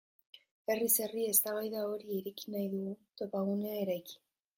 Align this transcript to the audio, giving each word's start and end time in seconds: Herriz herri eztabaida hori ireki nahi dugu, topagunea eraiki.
Herriz 0.69 0.93
herri 1.03 1.25
eztabaida 1.33 1.83
hori 1.89 2.09
ireki 2.21 2.55
nahi 2.55 2.71
dugu, 2.73 2.95
topagunea 3.21 3.77
eraiki. 3.83 4.17